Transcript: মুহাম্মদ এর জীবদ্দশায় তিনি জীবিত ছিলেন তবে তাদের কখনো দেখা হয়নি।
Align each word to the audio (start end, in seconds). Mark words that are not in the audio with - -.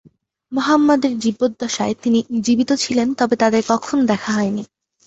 মুহাম্মদ 0.51 1.01
এর 1.05 1.13
জীবদ্দশায় 1.19 1.95
তিনি 2.03 2.19
জীবিত 2.41 2.69
ছিলেন 2.73 3.07
তবে 3.13 3.35
তাদের 3.35 3.61
কখনো 3.67 4.01
দেখা 4.05 4.31
হয়নি। 4.31 4.63